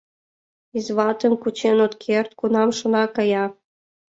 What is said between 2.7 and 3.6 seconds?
шона— кая.